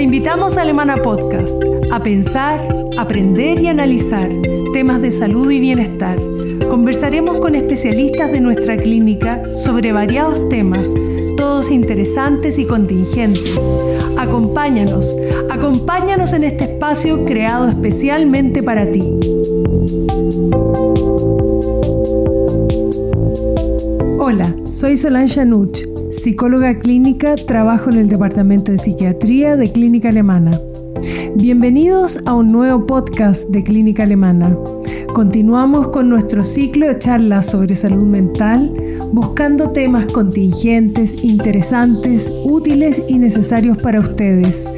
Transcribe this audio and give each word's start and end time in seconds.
Te 0.00 0.04
invitamos 0.04 0.56
a 0.56 0.62
Alemana 0.62 0.96
Podcast 0.96 1.62
a 1.92 2.02
pensar, 2.02 2.66
aprender 2.96 3.60
y 3.60 3.66
analizar 3.66 4.30
temas 4.72 5.02
de 5.02 5.12
salud 5.12 5.50
y 5.50 5.60
bienestar. 5.60 6.18
Conversaremos 6.70 7.36
con 7.36 7.54
especialistas 7.54 8.32
de 8.32 8.40
nuestra 8.40 8.78
clínica 8.78 9.42
sobre 9.52 9.92
variados 9.92 10.48
temas, 10.48 10.88
todos 11.36 11.70
interesantes 11.70 12.58
y 12.58 12.64
contingentes. 12.64 13.60
Acompáñanos, 14.16 15.04
acompáñanos 15.50 16.32
en 16.32 16.44
este 16.44 16.64
espacio 16.64 17.26
creado 17.26 17.68
especialmente 17.68 18.62
para 18.62 18.90
ti. 18.90 19.02
Hola, 24.18 24.56
soy 24.64 24.96
Solange 24.96 25.40
Anuch, 25.40 25.82
psicóloga 26.10 26.76
clínica, 26.78 27.36
trabajo 27.36 27.90
en 27.90 27.98
el 27.98 28.08
Departamento 28.08 28.72
de 28.72 28.78
Psiquiatría 28.78 29.56
de 29.56 29.70
Clínica 29.70 30.08
Alemana. 30.08 30.50
Bienvenidos 31.36 32.18
a 32.26 32.34
un 32.34 32.50
nuevo 32.50 32.84
podcast 32.84 33.48
de 33.50 33.62
Clínica 33.62 34.02
Alemana. 34.02 34.56
Continuamos 35.14 35.88
con 35.88 36.08
nuestro 36.08 36.42
ciclo 36.42 36.88
de 36.88 36.98
charlas 36.98 37.46
sobre 37.46 37.76
salud 37.76 38.02
mental, 38.02 38.74
buscando 39.12 39.70
temas 39.70 40.12
contingentes, 40.12 41.22
interesantes, 41.22 42.30
útiles 42.44 43.00
y 43.06 43.18
necesarios 43.18 43.78
para 43.78 44.00
ustedes. 44.00 44.68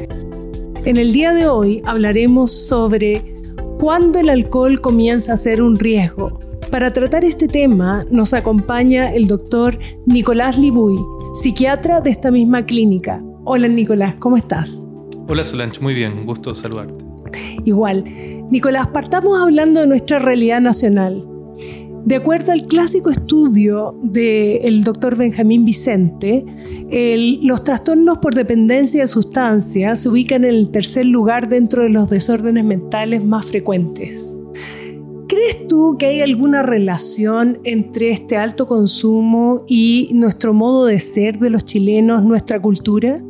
En 0.85 0.97
el 0.97 1.13
día 1.13 1.33
de 1.33 1.47
hoy 1.47 1.81
hablaremos 1.85 2.51
sobre 2.51 3.33
cuándo 3.79 4.19
el 4.19 4.29
alcohol 4.29 4.81
comienza 4.81 5.33
a 5.33 5.37
ser 5.37 5.63
un 5.63 5.77
riesgo 5.77 6.37
para 6.73 6.91
tratar 6.91 7.23
este 7.23 7.47
tema 7.47 8.03
nos 8.09 8.33
acompaña 8.33 9.13
el 9.13 9.27
doctor 9.27 9.77
Nicolás 10.07 10.57
Libuy, 10.57 10.97
psiquiatra 11.35 12.01
de 12.01 12.09
esta 12.09 12.31
misma 12.31 12.65
clínica. 12.65 13.23
Hola 13.43 13.67
Nicolás, 13.67 14.15
¿cómo 14.17 14.37
estás? 14.37 14.83
Hola 15.27 15.43
Solange, 15.43 15.79
muy 15.81 15.93
bien, 15.93 16.25
gusto 16.25 16.55
saludarte. 16.55 16.95
Igual. 17.63 18.05
Nicolás, 18.49 18.87
partamos 18.87 19.39
hablando 19.39 19.81
de 19.81 19.87
nuestra 19.87 20.17
realidad 20.17 20.61
nacional. 20.61 21.23
De 22.05 22.15
acuerdo 22.15 22.51
al 22.51 22.65
clásico 22.65 23.11
estudio 23.11 23.95
del 24.01 24.83
doctor 24.83 25.15
Benjamín 25.15 25.65
Vicente, 25.65 26.43
los 27.43 27.63
trastornos 27.63 28.17
por 28.17 28.33
dependencia 28.33 29.01
de 29.01 29.07
sustancias 29.07 30.01
se 30.01 30.09
ubican 30.09 30.43
en 30.43 30.55
el 30.55 30.71
tercer 30.71 31.05
lugar 31.05 31.49
dentro 31.49 31.83
de 31.83 31.89
los 31.89 32.09
desórdenes 32.09 32.65
mentales 32.65 33.23
más 33.23 33.45
frecuentes. 33.45 34.35
¿Crees 35.27 35.67
tú 35.67 35.95
que 35.97 36.07
hay 36.07 36.21
alguna 36.21 36.63
relación 36.63 37.59
entre 37.63 38.11
este 38.11 38.37
alto 38.37 38.67
consumo 38.67 39.63
y 39.67 40.09
nuestro 40.13 40.53
modo 40.53 40.85
de 40.85 40.99
ser 40.99 41.39
de 41.39 41.49
los 41.49 41.65
chilenos, 41.65 42.23
nuestra 42.23 42.61
cultura? 42.61 43.21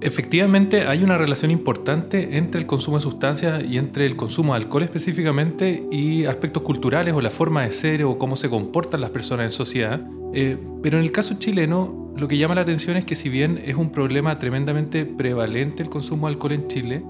Efectivamente, 0.00 0.80
hay 0.88 1.04
una 1.04 1.16
relación 1.16 1.52
importante 1.52 2.36
entre 2.36 2.60
el 2.60 2.66
consumo 2.66 2.96
de 2.96 3.04
sustancias 3.04 3.62
y 3.64 3.78
entre 3.78 4.04
el 4.04 4.16
consumo 4.16 4.52
de 4.52 4.62
alcohol 4.62 4.82
específicamente 4.82 5.86
y 5.92 6.24
aspectos 6.24 6.64
culturales 6.64 7.14
o 7.14 7.20
la 7.20 7.30
forma 7.30 7.62
de 7.62 7.70
ser 7.70 8.02
o 8.02 8.18
cómo 8.18 8.34
se 8.34 8.50
comportan 8.50 9.00
las 9.00 9.10
personas 9.10 9.46
en 9.46 9.52
sociedad. 9.52 10.04
Eh, 10.34 10.58
pero 10.82 10.98
en 10.98 11.04
el 11.04 11.12
caso 11.12 11.34
chileno, 11.38 12.12
lo 12.16 12.26
que 12.26 12.36
llama 12.36 12.56
la 12.56 12.62
atención 12.62 12.96
es 12.96 13.04
que 13.04 13.14
si 13.14 13.28
bien 13.28 13.62
es 13.64 13.76
un 13.76 13.90
problema 13.90 14.40
tremendamente 14.40 15.06
prevalente 15.06 15.84
el 15.84 15.88
consumo 15.88 16.26
de 16.26 16.32
alcohol 16.32 16.52
en 16.52 16.66
Chile, 16.66 17.04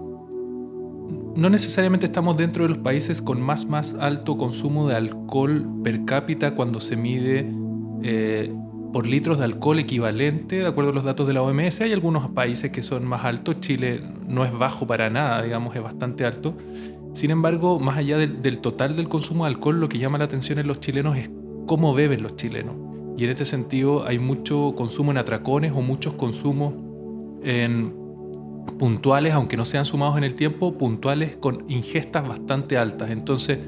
no 1.35 1.51
necesariamente 1.51 2.07
estamos 2.07 2.37
dentro 2.37 2.65
de 2.65 2.71
los 2.71 2.79
países 2.79 3.23
con 3.23 3.41
más, 3.41 3.67
más 3.67 3.95
alto 3.95 4.37
consumo 4.37 4.89
de 4.89 4.97
alcohol 4.97 5.67
per 5.83 6.05
cápita 6.05 6.55
cuando 6.55 6.81
se 6.81 6.97
mide 6.97 7.51
eh, 8.03 8.55
por 8.93 9.07
litros 9.07 9.39
de 9.39 9.45
alcohol 9.45 9.79
equivalente, 9.79 10.57
de 10.57 10.67
acuerdo 10.67 10.91
a 10.91 10.95
los 10.95 11.05
datos 11.05 11.27
de 11.27 11.33
la 11.33 11.43
OMS. 11.43 11.81
Hay 11.81 11.93
algunos 11.93 12.31
países 12.31 12.71
que 12.71 12.83
son 12.83 13.07
más 13.07 13.25
altos, 13.25 13.61
Chile 13.61 14.03
no 14.27 14.45
es 14.45 14.53
bajo 14.53 14.87
para 14.87 15.09
nada, 15.09 15.43
digamos, 15.43 15.75
es 15.75 15.83
bastante 15.83 16.27
alto. 16.27 16.55
Sin 17.15 17.31
embargo, 17.31 17.79
más 17.79 17.97
allá 17.97 18.19
del, 18.19 18.43
del 18.43 18.59
total 18.59 18.97
del 18.97 19.09
consumo 19.09 19.45
de 19.45 19.53
alcohol, 19.53 19.81
lo 19.81 19.89
que 19.89 19.99
llama 19.99 20.19
la 20.19 20.25
atención 20.25 20.59
en 20.59 20.67
los 20.67 20.81
chilenos 20.81 21.17
es 21.17 21.31
cómo 21.67 21.95
beben 21.95 22.23
los 22.23 22.37
chilenos. 22.37 22.75
Y 23.17 23.25
en 23.25 23.31
este 23.31 23.45
sentido 23.45 24.07
hay 24.07 24.19
mucho 24.19 24.75
consumo 24.77 25.11
en 25.11 25.19
atracones 25.19 25.73
o 25.73 25.81
muchos 25.81 26.15
consumos 26.15 26.75
en 27.43 28.02
puntuales, 28.79 29.33
aunque 29.33 29.57
no 29.57 29.65
sean 29.65 29.85
sumados 29.85 30.17
en 30.19 30.25
el 30.25 30.35
tiempo, 30.35 30.77
puntuales 30.77 31.37
con 31.37 31.65
ingestas 31.69 32.27
bastante 32.27 32.79
altas. 32.79 33.11
Entonces, 33.11 33.59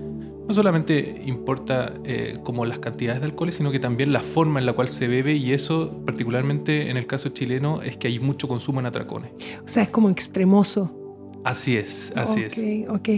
no 0.46 0.52
solamente 0.52 1.22
importa 1.26 1.94
eh, 2.04 2.38
como 2.42 2.66
las 2.66 2.78
cantidades 2.78 3.20
de 3.20 3.26
alcohol, 3.26 3.50
sino 3.52 3.70
que 3.70 3.78
también 3.78 4.12
la 4.12 4.20
forma 4.20 4.60
en 4.60 4.66
la 4.66 4.74
cual 4.74 4.88
se 4.88 5.08
bebe 5.08 5.34
y 5.34 5.52
eso, 5.52 6.02
particularmente 6.04 6.90
en 6.90 6.96
el 6.96 7.06
caso 7.06 7.30
chileno, 7.30 7.82
es 7.82 7.96
que 7.96 8.08
hay 8.08 8.18
mucho 8.20 8.46
consumo 8.46 8.80
en 8.80 8.86
atracones. 8.86 9.32
O 9.64 9.68
sea, 9.68 9.84
es 9.84 9.90
como 9.90 10.10
extremoso. 10.10 11.00
Así 11.44 11.76
es, 11.76 12.12
así 12.16 12.42
es. 12.42 12.58
Ok, 12.88 13.08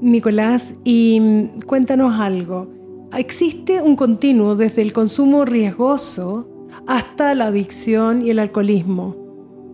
Nicolás, 0.00 0.74
y 0.84 1.18
mm, 1.20 1.60
cuéntanos 1.66 2.18
algo. 2.20 2.68
¿Existe 3.16 3.80
un 3.80 3.96
continuo 3.96 4.56
desde 4.56 4.82
el 4.82 4.92
consumo 4.92 5.44
riesgoso 5.44 6.48
hasta 6.86 7.34
la 7.34 7.46
adicción 7.46 8.24
y 8.24 8.30
el 8.30 8.38
alcoholismo? 8.38 9.23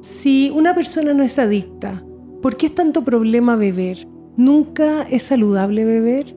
Si 0.00 0.50
una 0.54 0.74
persona 0.74 1.12
no 1.12 1.22
es 1.22 1.38
adicta, 1.38 2.02
¿por 2.40 2.56
qué 2.56 2.66
es 2.66 2.74
tanto 2.74 3.04
problema 3.04 3.56
beber? 3.56 4.08
¿Nunca 4.38 5.02
es 5.02 5.24
saludable 5.24 5.84
beber? 5.84 6.34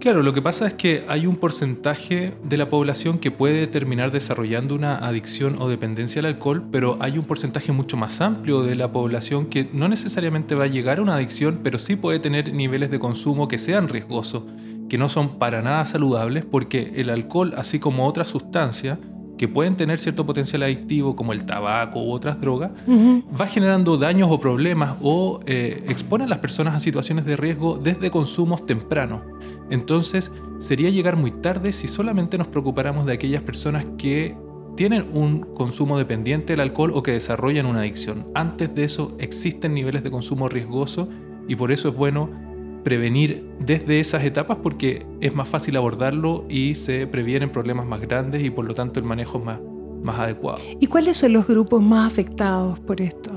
Claro, 0.00 0.24
lo 0.24 0.32
que 0.32 0.42
pasa 0.42 0.66
es 0.66 0.74
que 0.74 1.04
hay 1.06 1.28
un 1.28 1.36
porcentaje 1.36 2.34
de 2.42 2.56
la 2.56 2.68
población 2.68 3.18
que 3.18 3.30
puede 3.30 3.68
terminar 3.68 4.10
desarrollando 4.10 4.74
una 4.74 4.96
adicción 4.96 5.56
o 5.60 5.68
dependencia 5.68 6.18
al 6.18 6.26
alcohol, 6.26 6.64
pero 6.72 6.96
hay 7.00 7.16
un 7.16 7.26
porcentaje 7.26 7.70
mucho 7.70 7.96
más 7.96 8.20
amplio 8.20 8.62
de 8.62 8.74
la 8.74 8.90
población 8.90 9.46
que 9.46 9.68
no 9.72 9.88
necesariamente 9.88 10.56
va 10.56 10.64
a 10.64 10.68
llegar 10.68 10.98
a 10.98 11.02
una 11.02 11.14
adicción, 11.14 11.60
pero 11.62 11.78
sí 11.78 11.94
puede 11.94 12.18
tener 12.18 12.52
niveles 12.52 12.90
de 12.90 12.98
consumo 12.98 13.46
que 13.46 13.58
sean 13.58 13.88
riesgosos, 13.88 14.42
que 14.88 14.98
no 14.98 15.08
son 15.08 15.38
para 15.38 15.62
nada 15.62 15.86
saludables, 15.86 16.44
porque 16.44 16.92
el 16.96 17.10
alcohol, 17.10 17.54
así 17.56 17.78
como 17.78 18.08
otras 18.08 18.28
sustancias, 18.28 18.98
que 19.38 19.48
pueden 19.48 19.76
tener 19.76 19.98
cierto 19.98 20.26
potencial 20.26 20.62
adictivo, 20.62 21.16
como 21.16 21.32
el 21.32 21.44
tabaco 21.44 22.02
u 22.02 22.10
otras 22.10 22.40
drogas, 22.40 22.72
va 22.88 23.46
generando 23.46 23.96
daños 23.96 24.28
o 24.30 24.38
problemas 24.38 24.96
o 25.00 25.40
eh, 25.46 25.84
expone 25.88 26.24
a 26.24 26.26
las 26.26 26.40
personas 26.40 26.74
a 26.74 26.80
situaciones 26.80 27.24
de 27.24 27.36
riesgo 27.36 27.78
desde 27.82 28.10
consumos 28.10 28.66
tempranos. 28.66 29.22
Entonces, 29.70 30.32
sería 30.58 30.90
llegar 30.90 31.16
muy 31.16 31.30
tarde 31.30 31.72
si 31.72 31.88
solamente 31.88 32.36
nos 32.36 32.48
preocupáramos 32.48 33.06
de 33.06 33.14
aquellas 33.14 33.42
personas 33.42 33.86
que 33.96 34.36
tienen 34.76 35.06
un 35.12 35.40
consumo 35.54 35.98
dependiente 35.98 36.52
del 36.52 36.60
alcohol 36.60 36.92
o 36.94 37.02
que 37.02 37.12
desarrollan 37.12 37.66
una 37.66 37.80
adicción. 37.80 38.28
Antes 38.34 38.74
de 38.74 38.84
eso 38.84 39.16
existen 39.18 39.74
niveles 39.74 40.04
de 40.04 40.10
consumo 40.10 40.48
riesgoso 40.48 41.08
y 41.48 41.56
por 41.56 41.72
eso 41.72 41.88
es 41.88 41.96
bueno 41.96 42.30
prevenir 42.88 43.44
desde 43.60 44.00
esas 44.00 44.24
etapas 44.24 44.56
porque 44.62 45.04
es 45.20 45.34
más 45.34 45.46
fácil 45.46 45.76
abordarlo 45.76 46.46
y 46.48 46.74
se 46.74 47.06
previenen 47.06 47.50
problemas 47.50 47.84
más 47.84 48.00
grandes 48.00 48.42
y 48.42 48.48
por 48.48 48.64
lo 48.64 48.72
tanto 48.72 48.98
el 48.98 49.04
manejo 49.04 49.36
es 49.36 49.44
más, 49.44 49.60
más 50.02 50.18
adecuado. 50.18 50.62
¿Y 50.80 50.86
cuáles 50.86 51.18
son 51.18 51.34
los 51.34 51.46
grupos 51.46 51.82
más 51.82 52.10
afectados 52.10 52.80
por 52.80 53.02
esto? 53.02 53.30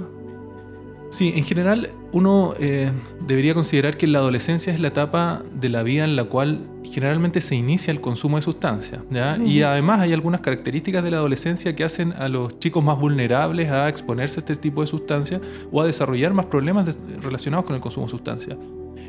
Sí, 1.09 1.33
en 1.35 1.43
general 1.43 1.89
uno 2.13 2.53
eh, 2.61 2.93
debería 3.27 3.53
considerar 3.53 3.97
que 3.97 4.07
la 4.07 4.19
adolescencia 4.19 4.71
es 4.71 4.79
la 4.79 4.87
etapa 4.87 5.43
de 5.53 5.67
la 5.67 5.83
vida 5.83 6.05
en 6.05 6.15
la 6.15 6.23
cual 6.23 6.61
generalmente 6.85 7.41
se 7.41 7.55
inicia 7.55 7.91
el 7.91 7.99
consumo 7.99 8.37
de 8.37 8.43
sustancias. 8.43 9.01
Y 9.45 9.63
además 9.63 9.99
hay 9.99 10.13
algunas 10.13 10.39
características 10.39 11.03
de 11.03 11.11
la 11.11 11.17
adolescencia 11.17 11.75
que 11.75 11.83
hacen 11.83 12.13
a 12.13 12.29
los 12.29 12.57
chicos 12.57 12.81
más 12.81 12.97
vulnerables 12.97 13.69
a 13.69 13.89
exponerse 13.89 14.39
a 14.39 14.43
este 14.43 14.55
tipo 14.55 14.79
de 14.79 14.87
sustancias 14.87 15.41
o 15.73 15.81
a 15.81 15.85
desarrollar 15.85 16.33
más 16.33 16.45
problemas 16.45 16.97
relacionados 17.21 17.65
con 17.65 17.75
el 17.75 17.81
consumo 17.81 18.05
de 18.05 18.11
sustancias 18.11 18.57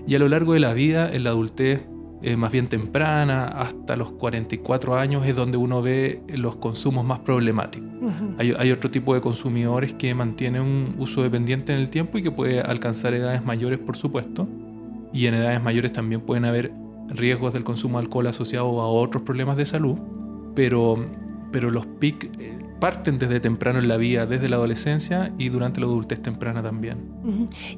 y 0.06 0.14
a 0.14 0.18
lo 0.18 0.28
largo 0.28 0.54
de 0.54 0.60
la 0.60 0.74
vida, 0.74 1.12
en 1.12 1.24
la 1.24 1.30
adultez 1.30 1.86
eh, 2.22 2.36
más 2.36 2.52
bien 2.52 2.68
temprana, 2.68 3.46
hasta 3.46 3.96
los 3.96 4.12
44 4.12 4.96
años, 4.96 5.26
es 5.26 5.34
donde 5.34 5.56
uno 5.56 5.82
ve 5.82 6.22
los 6.28 6.56
consumos 6.56 7.04
más 7.04 7.18
problemáticos. 7.20 7.90
hay, 8.38 8.54
hay, 8.56 8.70
otro 8.70 8.90
tipo 8.90 9.14
de 9.14 9.20
consumidores 9.20 9.92
que 9.94 10.14
mantienen 10.14 10.62
un 10.62 10.94
uso 10.98 11.22
dependiente 11.22 11.72
en 11.72 11.80
el 11.80 11.90
tiempo 11.90 12.18
y 12.18 12.22
que 12.22 12.30
puede 12.30 12.60
alcanzar 12.60 13.14
edades 13.14 13.44
mayores, 13.44 13.80
por 13.80 13.96
supuesto, 13.96 14.48
y 15.12 15.26
en 15.26 15.34
edades 15.34 15.62
mayores 15.62 15.92
también 15.92 16.20
pueden 16.20 16.44
haber 16.44 16.72
riesgos 17.08 17.52
del 17.52 17.64
consumo 17.64 17.98
de 17.98 18.04
alcohol 18.04 18.26
asociado 18.28 18.80
a 18.80 18.88
otros 18.88 19.24
problemas 19.24 19.56
de 19.56 19.66
salud, 19.66 19.98
pero, 20.54 20.94
pero 21.50 21.70
los 21.70 21.86
PIC 21.86 22.30
eh, 22.38 22.58
parten 22.82 23.16
desde 23.16 23.38
temprano 23.38 23.78
en 23.78 23.86
la 23.86 23.96
vida, 23.96 24.26
desde 24.26 24.48
la 24.48 24.56
adolescencia 24.56 25.32
y 25.38 25.50
durante 25.50 25.78
la 25.80 25.86
adultez 25.86 26.20
temprana 26.20 26.64
también. 26.64 26.96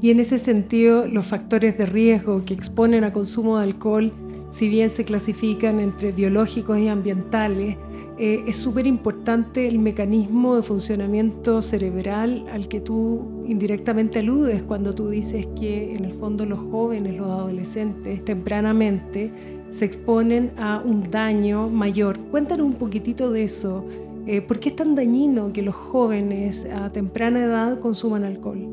Y 0.00 0.08
en 0.08 0.18
ese 0.18 0.38
sentido, 0.38 1.06
los 1.06 1.26
factores 1.26 1.76
de 1.76 1.84
riesgo 1.84 2.42
que 2.46 2.54
exponen 2.54 3.04
a 3.04 3.12
consumo 3.12 3.58
de 3.58 3.64
alcohol, 3.64 4.14
si 4.48 4.70
bien 4.70 4.88
se 4.88 5.04
clasifican 5.04 5.78
entre 5.78 6.10
biológicos 6.12 6.78
y 6.78 6.88
ambientales, 6.88 7.76
eh, 8.18 8.44
es 8.46 8.56
súper 8.56 8.86
importante 8.86 9.68
el 9.68 9.78
mecanismo 9.78 10.56
de 10.56 10.62
funcionamiento 10.62 11.60
cerebral 11.60 12.46
al 12.50 12.66
que 12.66 12.80
tú 12.80 13.44
indirectamente 13.46 14.20
aludes 14.20 14.62
cuando 14.62 14.94
tú 14.94 15.10
dices 15.10 15.46
que 15.58 15.94
en 15.96 16.06
el 16.06 16.14
fondo 16.14 16.46
los 16.46 16.60
jóvenes, 16.60 17.14
los 17.14 17.26
adolescentes, 17.26 18.24
tempranamente 18.24 19.32
se 19.68 19.84
exponen 19.84 20.52
a 20.56 20.80
un 20.84 21.10
daño 21.10 21.68
mayor. 21.68 22.18
Cuéntanos 22.30 22.64
un 22.64 22.74
poquitito 22.74 23.32
de 23.32 23.42
eso 23.42 23.84
Eh, 24.26 24.40
¿Por 24.40 24.58
qué 24.58 24.70
es 24.70 24.76
tan 24.76 24.94
dañino 24.94 25.52
que 25.52 25.62
los 25.62 25.74
jóvenes 25.74 26.66
a 26.66 26.90
temprana 26.90 27.44
edad 27.44 27.78
consuman 27.78 28.24
alcohol? 28.24 28.68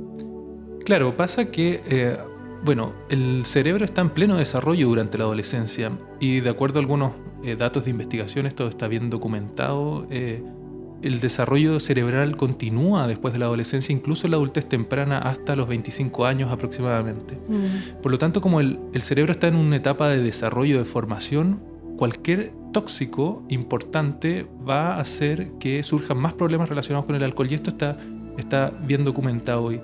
Claro, 0.85 1.15
pasa 1.17 1.51
que, 1.51 1.81
eh, 1.89 2.17
bueno, 2.63 2.93
el 3.09 3.45
cerebro 3.45 3.83
está 3.83 4.01
en 4.01 4.11
pleno 4.11 4.37
desarrollo 4.37 4.87
durante 4.87 5.17
la 5.17 5.25
adolescencia 5.25 5.91
y 6.19 6.39
de 6.39 6.49
acuerdo 6.49 6.79
a 6.79 6.81
algunos 6.81 7.13
eh, 7.43 7.55
datos 7.55 7.83
de 7.83 7.91
investigación, 7.91 8.45
esto 8.45 8.67
está 8.67 8.87
bien 8.87 9.09
documentado, 9.09 10.07
el 10.09 11.19
desarrollo 11.19 11.79
cerebral 11.79 12.37
continúa 12.37 13.07
después 13.07 13.33
de 13.33 13.39
la 13.39 13.45
adolescencia, 13.45 13.91
incluso 13.91 14.27
en 14.27 14.31
la 14.31 14.37
adultez 14.37 14.67
temprana, 14.67 15.17
hasta 15.17 15.55
los 15.55 15.67
25 15.67 16.27
años 16.27 16.51
aproximadamente. 16.51 17.39
Mm. 17.47 18.01
Por 18.03 18.11
lo 18.11 18.19
tanto, 18.19 18.39
como 18.39 18.59
el, 18.59 18.79
el, 18.93 19.01
cerebro 19.01 19.31
está 19.31 19.47
en 19.47 19.55
una 19.55 19.77
etapa 19.77 20.09
de 20.09 20.21
desarrollo, 20.21 20.77
de 20.77 20.85
formación, 20.85 21.59
cualquier 21.97 22.53
tóxico 22.71 23.43
importante 23.49 24.45
va 24.67 24.95
a 24.95 25.01
hacer 25.01 25.51
que 25.59 25.81
surjan 25.83 26.17
más 26.17 26.33
problemas 26.33 26.69
relacionados 26.69 27.05
con 27.05 27.15
el 27.15 27.23
alcohol. 27.23 27.47
Y 27.51 27.55
esto 27.55 27.69
está, 27.69 27.97
está 28.37 28.71
bien 28.85 29.03
documentado 29.03 29.63
hoy. 29.63 29.81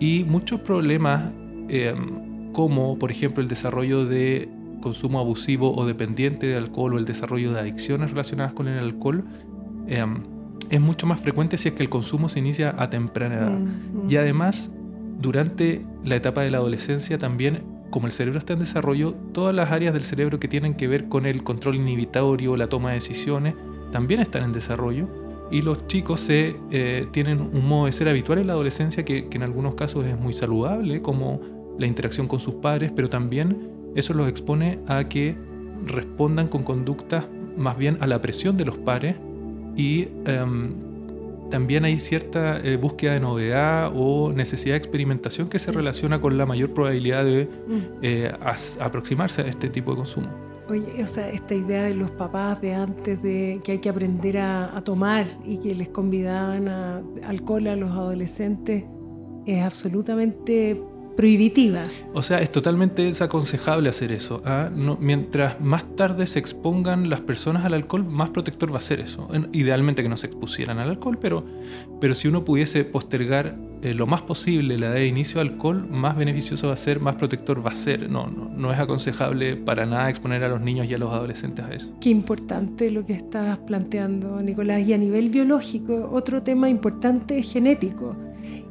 Y 0.00 0.24
muchos 0.24 0.60
problemas, 0.60 1.30
em, 1.68 2.52
como 2.52 2.98
por 2.98 3.10
ejemplo 3.10 3.42
el 3.42 3.48
desarrollo 3.48 4.04
de 4.04 4.48
consumo 4.80 5.18
abusivo 5.18 5.74
o 5.74 5.86
dependiente 5.86 6.46
de 6.46 6.56
alcohol 6.56 6.94
o 6.94 6.98
el 6.98 7.04
desarrollo 7.04 7.52
de 7.52 7.60
adicciones 7.60 8.10
relacionadas 8.10 8.52
con 8.52 8.68
el 8.68 8.78
alcohol, 8.78 9.24
em, 9.86 10.22
es 10.70 10.80
mucho 10.80 11.06
más 11.06 11.20
frecuente 11.20 11.56
si 11.56 11.68
es 11.68 11.74
que 11.74 11.82
el 11.82 11.88
consumo 11.88 12.28
se 12.28 12.38
inicia 12.38 12.74
a 12.78 12.90
temprana 12.90 13.36
edad. 13.36 13.58
Mm. 13.58 14.10
Y 14.10 14.16
además, 14.16 14.70
durante 15.20 15.84
la 16.04 16.16
etapa 16.16 16.42
de 16.42 16.50
la 16.50 16.58
adolescencia 16.58 17.18
también, 17.18 17.62
como 17.90 18.06
el 18.06 18.12
cerebro 18.12 18.38
está 18.38 18.52
en 18.52 18.58
desarrollo, 18.58 19.14
todas 19.32 19.54
las 19.54 19.70
áreas 19.70 19.94
del 19.94 20.02
cerebro 20.02 20.38
que 20.38 20.48
tienen 20.48 20.74
que 20.74 20.88
ver 20.88 21.08
con 21.08 21.26
el 21.26 21.42
control 21.42 21.76
inhibitorio, 21.76 22.56
la 22.56 22.68
toma 22.68 22.90
de 22.90 22.94
decisiones, 22.96 23.54
también 23.92 24.20
están 24.20 24.42
en 24.44 24.52
desarrollo. 24.52 25.08
Y 25.50 25.62
los 25.62 25.86
chicos 25.86 26.20
se, 26.20 26.56
eh, 26.70 27.06
tienen 27.10 27.40
un 27.40 27.66
modo 27.66 27.86
de 27.86 27.92
ser 27.92 28.08
habitual 28.08 28.38
en 28.38 28.48
la 28.48 28.52
adolescencia 28.52 29.04
que, 29.04 29.28
en 29.30 29.42
algunos 29.42 29.74
casos 29.74 30.04
es 30.04 30.18
muy 30.18 30.32
saludable, 30.32 31.00
como 31.00 31.40
la 31.78 31.86
interacción 31.86 32.28
con 32.28 32.40
sus 32.40 32.54
padres, 32.54 32.92
pero 32.94 33.08
también 33.08 33.70
eso 33.94 34.12
los 34.12 34.28
expone 34.28 34.80
a 34.86 35.04
que 35.04 35.36
respondan 35.86 36.48
con 36.48 36.64
conductas 36.64 37.28
más 37.56 37.78
bien 37.78 37.96
a 38.00 38.06
la 38.06 38.20
presión 38.20 38.56
de 38.56 38.64
los 38.64 38.76
pares 38.76 39.16
y 39.76 40.08
em, 40.26 40.87
también 41.50 41.84
hay 41.84 41.98
cierta 41.98 42.60
eh, 42.60 42.76
búsqueda 42.76 43.14
de 43.14 43.20
novedad 43.20 43.92
o 43.94 44.32
necesidad 44.32 44.74
de 44.74 44.78
experimentación 44.78 45.48
que 45.48 45.58
se 45.58 45.72
relaciona 45.72 46.20
con 46.20 46.36
la 46.36 46.46
mayor 46.46 46.72
probabilidad 46.74 47.24
de 47.24 47.44
mm. 47.44 47.82
eh, 48.02 48.32
aproximarse 48.80 49.42
a 49.42 49.46
este 49.46 49.68
tipo 49.68 49.92
de 49.92 49.98
consumo. 49.98 50.28
Oye, 50.68 51.02
o 51.02 51.06
sea, 51.06 51.30
esta 51.30 51.54
idea 51.54 51.84
de 51.84 51.94
los 51.94 52.10
papás 52.10 52.60
de 52.60 52.74
antes 52.74 53.22
de 53.22 53.60
que 53.64 53.72
hay 53.72 53.78
que 53.78 53.88
aprender 53.88 54.36
a, 54.36 54.82
tomar 54.84 55.26
y 55.44 55.58
que 55.58 55.74
les 55.74 55.88
convidaban 55.88 56.68
a 56.68 57.02
alcohol 57.24 57.68
a 57.68 57.76
los 57.76 57.90
adolescentes 57.90 58.84
es 59.46 59.64
absolutamente 59.64 60.78
prohibitiva. 61.18 61.82
O 62.14 62.22
sea, 62.22 62.40
es 62.40 62.52
totalmente 62.52 63.02
desaconsejable 63.02 63.88
hacer 63.88 64.12
eso. 64.12 64.40
¿ah? 64.46 64.70
mientras 65.00 65.60
más 65.60 65.96
tarde 65.96 66.28
se 66.28 66.38
expongan 66.38 67.10
las 67.10 67.20
personas 67.20 67.64
al 67.64 67.74
alcohol, 67.74 68.04
más 68.04 68.30
protector 68.30 68.72
va 68.72 68.78
a 68.78 68.82
ser 68.82 69.00
eso. 69.00 69.28
Idealmente 69.52 70.04
que 70.04 70.08
no 70.08 70.16
se 70.16 70.28
expusieran 70.28 70.78
al 70.78 70.90
alcohol, 70.90 71.18
pero, 71.20 71.44
pero 72.00 72.14
si 72.14 72.28
uno 72.28 72.44
pudiese 72.44 72.84
postergar 72.84 73.58
eh, 73.82 73.94
lo 73.94 74.06
más 74.06 74.22
posible 74.22 74.78
la 74.78 74.86
edad 74.86 74.94
de 74.94 75.08
inicio 75.08 75.40
al 75.40 75.48
alcohol, 75.48 75.88
más 75.90 76.16
beneficioso 76.16 76.68
va 76.68 76.74
a 76.74 76.76
ser, 76.76 77.00
más 77.00 77.16
protector 77.16 77.66
va 77.66 77.72
a 77.72 77.76
ser. 77.76 78.08
No, 78.08 78.28
no, 78.28 78.48
no 78.48 78.72
es 78.72 78.78
aconsejable 78.78 79.56
para 79.56 79.86
nada 79.86 80.10
exponer 80.10 80.44
a 80.44 80.48
los 80.48 80.60
niños 80.60 80.88
y 80.88 80.94
a 80.94 80.98
los 80.98 81.12
adolescentes 81.12 81.64
a 81.64 81.72
eso. 81.72 81.92
Qué 82.00 82.10
importante 82.10 82.92
lo 82.92 83.04
que 83.04 83.14
estás 83.14 83.58
planteando, 83.58 84.40
Nicolás. 84.40 84.86
Y 84.86 84.92
a 84.92 84.98
nivel 84.98 85.30
biológico, 85.30 86.10
otro 86.12 86.44
tema 86.44 86.68
importante 86.68 87.38
es 87.38 87.52
genético. 87.52 88.16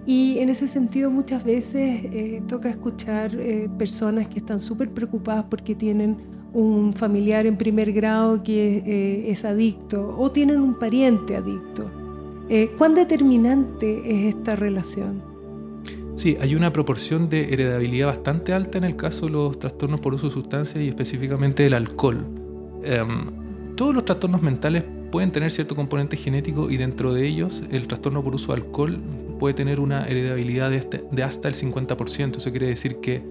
Y 0.08 0.40
en 0.40 0.48
ese 0.48 0.70
sentido 0.70 1.12
muchas 1.12 1.44
veces 1.44 2.06
eh, 2.06 2.42
toca 2.48 2.70
escuchar 2.70 3.36
eh, 3.36 3.70
personas 3.78 4.28
que 4.30 4.40
están 4.40 4.60
súper 4.60 4.90
preocupadas 4.90 5.46
porque 5.50 5.76
tienen 5.76 6.16
un 6.54 6.94
familiar 6.94 7.46
en 7.46 7.58
primer 7.58 7.92
grado 7.92 8.42
que 8.42 8.78
eh, 8.86 9.30
es 9.30 9.44
adicto 9.44 10.16
o 10.18 10.32
tienen 10.32 10.62
un 10.62 10.80
pariente 10.80 11.36
adicto. 11.36 11.92
¿Cuán 12.78 12.96
determinante 12.96 14.00
es 14.06 14.36
esta 14.36 14.56
relación? 14.56 15.22
Sí, 16.16 16.38
hay 16.40 16.56
una 16.56 16.72
proporción 16.72 17.30
de 17.30 17.54
heredabilidad 17.54 18.08
bastante 18.08 18.54
alta 18.54 18.78
en 18.78 18.86
el 18.86 18.96
caso 18.96 19.26
de 19.26 19.34
los 19.34 19.60
trastornos 19.60 20.00
por 20.00 20.14
uso 20.14 20.28
de 20.28 20.34
sustancias 20.34 20.82
y 20.82 20.88
específicamente 20.88 21.66
el 21.66 21.74
alcohol. 21.74 22.26
Em, 22.84 23.76
todos 23.76 23.94
los 23.94 24.06
trastornos 24.06 24.42
mentales 24.42 24.86
pueden 25.12 25.32
tener 25.32 25.52
cierto 25.52 25.76
componente 25.76 26.16
genético 26.16 26.70
y 26.70 26.78
dentro 26.78 27.14
de 27.14 27.28
ellos 27.28 27.64
el 27.70 27.86
trastorno 27.86 28.24
por 28.24 28.34
uso 28.34 28.54
de 28.54 28.62
alcohol 28.62 29.02
puede 29.38 29.54
tener 29.54 29.80
una 29.80 30.06
heredabilidad 30.06 30.70
de, 30.70 30.78
este, 30.78 31.04
de 31.12 31.24
hasta 31.24 31.48
el 31.48 31.56
50%. 31.56 32.38
Eso 32.38 32.52
quiere 32.52 32.68
decir 32.68 33.00
que 33.00 33.24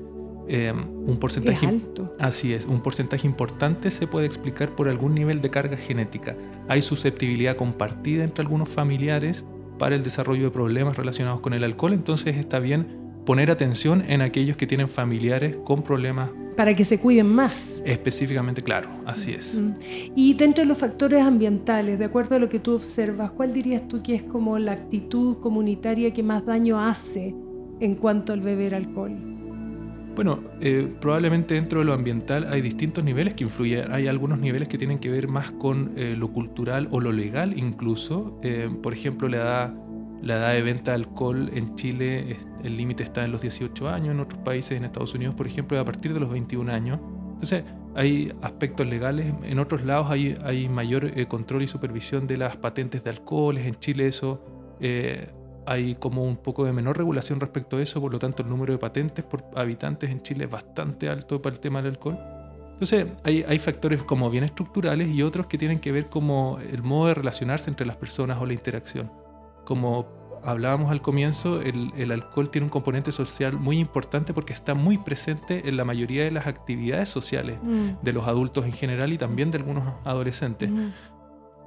eh, 0.48 0.72
un 0.72 1.18
porcentaje 1.18 1.66
alto. 1.66 2.14
así 2.20 2.52
es 2.52 2.66
un 2.66 2.80
porcentaje 2.80 3.26
importante 3.26 3.90
se 3.90 4.06
puede 4.06 4.26
explicar 4.26 4.76
por 4.76 4.88
algún 4.88 5.12
nivel 5.12 5.40
de 5.40 5.50
carga 5.50 5.76
genética 5.76 6.36
hay 6.68 6.82
susceptibilidad 6.82 7.56
compartida 7.56 8.22
entre 8.22 8.42
algunos 8.42 8.68
familiares 8.68 9.44
para 9.76 9.96
el 9.96 10.04
desarrollo 10.04 10.44
de 10.44 10.50
problemas 10.52 10.96
relacionados 10.96 11.40
con 11.40 11.52
el 11.52 11.64
alcohol 11.64 11.94
entonces 11.94 12.36
está 12.36 12.60
bien 12.60 13.05
poner 13.26 13.50
atención 13.50 14.02
en 14.08 14.22
aquellos 14.22 14.56
que 14.56 14.66
tienen 14.66 14.88
familiares 14.88 15.56
con 15.64 15.82
problemas 15.82 16.30
para 16.56 16.74
que 16.74 16.86
se 16.86 16.98
cuiden 16.98 17.26
más. 17.26 17.82
Específicamente, 17.84 18.62
claro, 18.62 18.88
así 19.04 19.32
es. 19.32 19.60
Mm. 19.60 19.74
Y 20.16 20.32
dentro 20.32 20.64
de 20.64 20.68
los 20.68 20.78
factores 20.78 21.22
ambientales, 21.22 21.98
de 21.98 22.06
acuerdo 22.06 22.36
a 22.36 22.38
lo 22.38 22.48
que 22.48 22.58
tú 22.58 22.72
observas, 22.74 23.30
¿cuál 23.30 23.52
dirías 23.52 23.86
tú 23.86 24.02
que 24.02 24.14
es 24.14 24.22
como 24.22 24.58
la 24.58 24.72
actitud 24.72 25.36
comunitaria 25.40 26.14
que 26.14 26.22
más 26.22 26.46
daño 26.46 26.80
hace 26.80 27.34
en 27.78 27.94
cuanto 27.94 28.32
al 28.32 28.40
beber 28.40 28.74
alcohol? 28.74 29.36
Bueno, 30.16 30.40
eh, 30.62 30.90
probablemente 30.98 31.52
dentro 31.52 31.80
de 31.80 31.84
lo 31.84 31.92
ambiental 31.92 32.46
hay 32.50 32.62
distintos 32.62 33.04
niveles 33.04 33.34
que 33.34 33.44
influyen. 33.44 33.92
Hay 33.92 34.08
algunos 34.08 34.38
niveles 34.38 34.66
que 34.66 34.78
tienen 34.78 34.98
que 34.98 35.10
ver 35.10 35.28
más 35.28 35.50
con 35.50 35.92
eh, 35.94 36.14
lo 36.16 36.32
cultural 36.32 36.88
o 36.90 37.00
lo 37.00 37.12
legal 37.12 37.58
incluso. 37.58 38.40
Eh, 38.42 38.70
por 38.82 38.94
ejemplo, 38.94 39.28
la 39.28 39.36
edad, 39.36 39.74
la 40.22 40.36
edad 40.36 40.52
de 40.52 40.62
venta 40.62 40.90
de 40.92 40.96
alcohol 40.96 41.50
en 41.52 41.76
Chile 41.76 42.36
el 42.64 42.76
límite 42.76 43.02
está 43.02 43.24
en 43.24 43.32
los 43.32 43.42
18 43.42 43.88
años, 43.88 44.08
en 44.10 44.20
otros 44.20 44.40
países, 44.42 44.72
en 44.72 44.84
Estados 44.84 45.14
Unidos, 45.14 45.34
por 45.34 45.46
ejemplo, 45.46 45.78
a 45.78 45.84
partir 45.84 46.12
de 46.14 46.20
los 46.20 46.30
21 46.30 46.72
años. 46.72 46.98
Entonces, 47.34 47.64
hay 47.94 48.32
aspectos 48.42 48.86
legales, 48.86 49.32
en 49.42 49.58
otros 49.58 49.84
lados 49.84 50.10
hay, 50.10 50.36
hay 50.44 50.68
mayor 50.68 51.18
eh, 51.18 51.26
control 51.26 51.62
y 51.62 51.66
supervisión 51.66 52.26
de 52.26 52.36
las 52.36 52.56
patentes 52.56 53.02
de 53.04 53.10
alcoholes, 53.10 53.66
en 53.66 53.76
Chile 53.76 54.06
eso 54.06 54.42
eh, 54.80 55.28
hay 55.66 55.94
como 55.94 56.22
un 56.24 56.36
poco 56.36 56.64
de 56.64 56.72
menor 56.72 56.98
regulación 56.98 57.40
respecto 57.40 57.78
a 57.78 57.82
eso, 57.82 58.00
por 58.00 58.12
lo 58.12 58.18
tanto 58.18 58.42
el 58.42 58.48
número 58.48 58.72
de 58.72 58.78
patentes 58.78 59.24
por 59.24 59.44
habitantes 59.54 60.10
en 60.10 60.22
Chile 60.22 60.44
es 60.44 60.50
bastante 60.50 61.08
alto 61.08 61.40
para 61.40 61.54
el 61.54 61.60
tema 61.60 61.80
del 61.80 61.92
alcohol. 61.92 62.18
Entonces 62.72 63.06
hay, 63.24 63.42
hay 63.48 63.58
factores 63.58 64.02
como 64.02 64.28
bien 64.28 64.44
estructurales 64.44 65.08
y 65.08 65.22
otros 65.22 65.46
que 65.46 65.56
tienen 65.56 65.78
que 65.78 65.90
ver 65.90 66.06
como 66.06 66.58
el 66.70 66.82
modo 66.82 67.08
de 67.08 67.14
relacionarse 67.14 67.70
entre 67.70 67.86
las 67.86 67.96
personas 67.96 68.38
o 68.40 68.44
la 68.44 68.52
interacción, 68.52 69.10
como 69.66 70.06
hablábamos 70.46 70.90
al 70.90 71.02
comienzo, 71.02 71.60
el, 71.60 72.10
alcohol 72.10 72.48
tiene 72.48 72.66
un 72.66 72.70
componente 72.70 73.12
social 73.12 73.54
muy 73.54 73.78
importante 73.78 74.32
porque 74.32 74.52
está 74.52 74.74
muy 74.74 74.96
presente 74.96 75.68
en 75.68 75.76
la 75.76 75.84
mayoría 75.84 76.24
de 76.24 76.30
las 76.30 76.46
actividades 76.46 77.08
sociales 77.08 77.58
mm. 77.62 78.02
de 78.02 78.12
los 78.12 78.26
adultos 78.26 78.64
en 78.64 78.72
general 78.72 79.12
y 79.12 79.18
también 79.18 79.50
de 79.50 79.58
algunos 79.58 79.84
adolescentes. 80.04 80.70
Mm. 80.70 80.92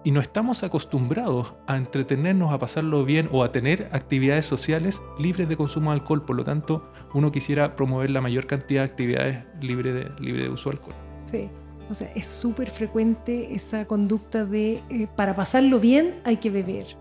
Y 0.06 0.12
no 0.12 0.22
estamos 0.22 0.64
acostumbrados 0.64 1.56
a 1.68 1.76
entretenernos, 1.76 2.54
a 2.54 2.58
pasarlo 2.58 3.04
bien 3.04 3.28
o 3.34 3.44
a 3.44 3.52
tener 3.52 3.90
actividades 3.92 4.46
sociales 4.46 5.02
libres 5.20 5.50
de 5.50 5.58
consumo 5.58 5.92
de 5.92 6.00
alcohol. 6.00 6.24
Por 6.24 6.38
lo 6.38 6.46
tanto, 6.46 6.90
uno 7.14 7.34
quisiera 7.34 7.76
promover 7.76 8.10
la 8.10 8.22
mayor 8.22 8.48
cantidad 8.48 8.82
de 8.82 8.86
actividades 8.86 9.46
libres 9.60 9.94
de, 9.94 10.24
libre 10.24 10.44
de 10.44 10.50
uso 10.50 10.70
de 10.70 10.78
alcohol. 10.78 10.96
Sí. 11.26 11.50
O 11.90 11.94
sea, 11.94 12.10
es 12.16 12.28
súper 12.28 12.70
frecuente 12.70 13.54
esa 13.54 13.86
conducta 13.86 14.46
de 14.46 14.82
eh, 14.90 15.08
para 15.18 15.36
pasarlo 15.36 15.82
bien 15.82 16.22
hay 16.24 16.38
que 16.38 16.50
beber 16.50 16.96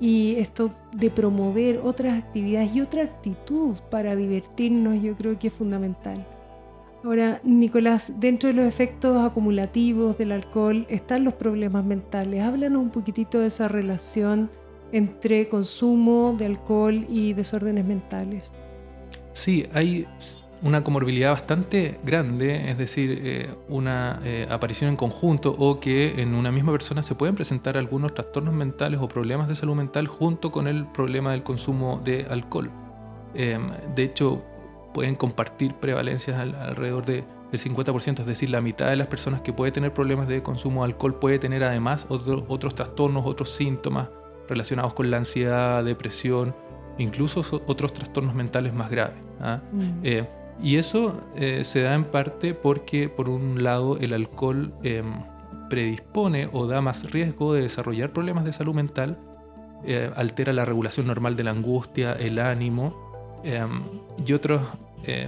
y 0.00 0.36
esto 0.36 0.70
de 0.92 1.10
promover 1.10 1.80
otras 1.82 2.18
actividades 2.18 2.74
y 2.74 2.80
otra 2.80 3.02
actitud 3.02 3.76
para 3.90 4.14
divertirnos 4.14 5.00
yo 5.02 5.16
creo 5.16 5.38
que 5.38 5.48
es 5.48 5.52
fundamental. 5.52 6.26
Ahora, 7.04 7.40
Nicolás, 7.44 8.12
dentro 8.18 8.48
de 8.48 8.54
los 8.54 8.66
efectos 8.66 9.24
acumulativos 9.24 10.18
del 10.18 10.32
alcohol 10.32 10.86
están 10.88 11.24
los 11.24 11.34
problemas 11.34 11.84
mentales. 11.84 12.42
Háblanos 12.42 12.80
un 12.80 12.90
poquitito 12.90 13.38
de 13.38 13.46
esa 13.46 13.68
relación 13.68 14.50
entre 14.92 15.48
consumo 15.48 16.34
de 16.36 16.46
alcohol 16.46 17.06
y 17.08 17.32
desórdenes 17.32 17.84
mentales. 17.84 18.52
Sí, 19.32 19.66
hay 19.72 20.06
una 20.62 20.82
comorbilidad 20.82 21.32
bastante 21.32 22.00
grande, 22.02 22.70
es 22.70 22.78
decir, 22.78 23.20
eh, 23.22 23.54
una 23.68 24.20
eh, 24.24 24.46
aparición 24.50 24.90
en 24.90 24.96
conjunto 24.96 25.54
o 25.58 25.80
que 25.80 26.20
en 26.22 26.34
una 26.34 26.50
misma 26.50 26.72
persona 26.72 27.02
se 27.02 27.14
pueden 27.14 27.34
presentar 27.34 27.76
algunos 27.76 28.14
trastornos 28.14 28.54
mentales 28.54 29.00
o 29.00 29.08
problemas 29.08 29.48
de 29.48 29.54
salud 29.54 29.74
mental 29.74 30.06
junto 30.06 30.50
con 30.50 30.66
el 30.66 30.86
problema 30.86 31.32
del 31.32 31.42
consumo 31.42 32.00
de 32.04 32.26
alcohol. 32.30 32.70
Em, 33.34 33.70
de 33.94 34.02
hecho, 34.02 34.42
pueden 34.94 35.14
compartir 35.14 35.74
prevalencias 35.74 36.38
alrededor 36.38 37.04
de, 37.04 37.24
del 37.52 37.60
50%, 37.60 38.20
es 38.20 38.26
decir, 38.26 38.48
la 38.48 38.62
mitad 38.62 38.88
de 38.88 38.96
las 38.96 39.08
personas 39.08 39.42
que 39.42 39.52
puede 39.52 39.72
tener 39.72 39.92
problemas 39.92 40.26
de 40.26 40.42
consumo 40.42 40.82
de 40.82 40.92
alcohol 40.92 41.18
puede 41.18 41.38
tener 41.38 41.64
además 41.64 42.06
otros 42.08 42.74
trastornos, 42.74 43.26
otros 43.26 43.50
síntomas 43.50 44.08
relacionados 44.48 44.94
con 44.94 45.10
la 45.10 45.18
ansiedad, 45.18 45.84
depresión, 45.84 46.54
incluso 46.96 47.40
otros 47.66 47.92
trastornos 47.92 48.34
mentales 48.34 48.72
más 48.72 48.90
graves. 48.90 49.18
¿ah? 49.40 49.60
Mm. 49.70 50.06
Eh, 50.58 50.62
y 50.62 50.76
eso 50.76 51.20
eh, 51.36 51.64
se 51.64 51.82
da 51.82 51.94
en 51.94 52.04
parte 52.04 52.54
porque, 52.54 53.08
por 53.08 53.28
un 53.28 53.62
lado, 53.62 53.98
el 53.98 54.12
alcohol 54.12 54.72
em, 54.82 55.22
predispone 55.68 56.48
o 56.52 56.66
da 56.66 56.80
más 56.80 57.10
riesgo 57.10 57.54
de 57.54 57.62
desarrollar 57.62 58.12
problemas 58.12 58.44
de 58.44 58.52
salud 58.52 58.74
mental, 58.74 59.18
eh, 59.84 60.10
altera 60.16 60.52
la 60.52 60.64
regulación 60.64 61.06
normal 61.06 61.36
de 61.36 61.44
la 61.44 61.50
angustia, 61.50 62.12
el 62.12 62.38
ánimo 62.38 63.40
em, 63.44 63.82
y 64.24 64.32
otras 64.32 64.62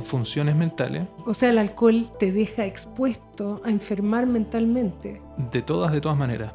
funciones 0.03 0.57
mentales. 0.57 1.07
O 1.25 1.33
sea, 1.33 1.51
el 1.51 1.59
alcohol 1.59 2.07
te 2.19 2.33
deja 2.33 2.67
expuesto 2.67 3.61
a 3.65 3.71
enfermar 3.71 4.27
mentalmente. 4.27 5.23
De 5.53 5.63
todas, 5.63 5.93
de 5.93 6.01
todas 6.01 6.19
maneras. 6.19 6.53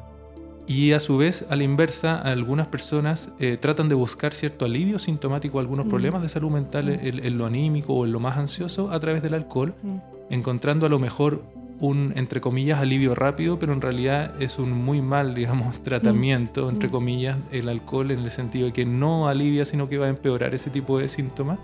Y 0.66 0.92
a 0.92 1.00
su 1.00 1.18
vez, 1.18 1.44
a 1.50 1.56
la 1.56 1.64
inversa, 1.64 2.18
algunas 2.18 2.68
personas 2.68 3.30
eh, 3.38 3.58
tratan 3.60 3.88
de 3.88 3.94
buscar 3.94 4.32
cierto 4.32 4.64
alivio 4.64 4.98
sintomático 4.98 5.58
a 5.58 5.60
algunos 5.60 5.86
mm. 5.86 5.90
problemas 5.90 6.22
de 6.22 6.30
salud 6.30 6.50
mental 6.50 6.86
mm. 6.86 7.00
en, 7.02 7.38
lo 7.38 7.44
anímico 7.44 7.92
o 7.92 8.06
en 8.06 8.12
lo 8.12 8.20
más 8.20 8.38
ansioso 8.38 8.90
a 8.90 8.98
través 8.98 9.22
del 9.22 9.34
alcohol, 9.34 9.74
mm. 9.82 9.96
encontrando 10.30 10.86
a 10.86 10.88
lo 10.88 10.98
mejor 10.98 11.42
un, 11.80 12.14
entre 12.16 12.40
comillas, 12.40 12.80
alivio 12.80 13.14
rápido, 13.14 13.58
pero 13.58 13.74
en 13.74 13.82
realidad 13.82 14.40
es 14.40 14.58
un 14.58 14.72
muy 14.72 15.02
mal, 15.02 15.34
digamos, 15.34 15.82
tratamiento, 15.82 16.70
entre 16.70 16.88
comillas, 16.88 17.36
el 17.52 17.68
alcohol 17.68 18.10
en 18.10 18.20
el 18.20 18.30
sentido 18.30 18.66
de 18.66 18.72
que 18.72 18.86
no 18.86 19.28
alivia, 19.28 19.66
sino 19.66 19.88
que 19.90 19.98
va 19.98 20.06
a 20.06 20.10
empeorar 20.10 20.54
ese 20.54 20.70
tipo 20.70 20.98
de 20.98 21.10
síntomas. 21.10 21.58